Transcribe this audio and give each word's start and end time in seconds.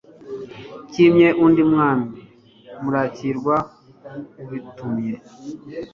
Cyimye 0.89 1.29
undi 1.45 1.61
mwami 1.71 2.09
Murakirwa 2.81 3.55
ubitumye 4.43 5.13